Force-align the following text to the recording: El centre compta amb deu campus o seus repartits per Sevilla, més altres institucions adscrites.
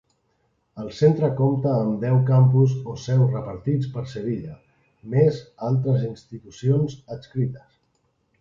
El 0.83 0.87
centre 0.99 1.27
compta 1.41 1.73
amb 1.81 1.99
deu 2.05 2.17
campus 2.29 2.73
o 2.93 2.97
seus 3.03 3.29
repartits 3.35 3.91
per 3.99 4.05
Sevilla, 4.15 4.57
més 5.15 5.41
altres 5.71 6.09
institucions 6.11 7.01
adscrites. 7.19 7.71